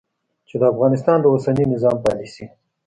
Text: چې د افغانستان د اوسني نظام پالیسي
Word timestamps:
چې 0.47 0.55
د 0.61 0.63
افغانستان 0.73 1.17
د 1.21 1.25
اوسني 1.33 1.65
نظام 1.73 1.97
پالیسي 2.05 2.45